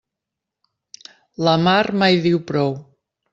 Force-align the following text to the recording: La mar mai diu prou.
La 1.49 1.53
mar 1.67 1.91
mai 2.05 2.19
diu 2.25 2.41
prou. 2.53 2.75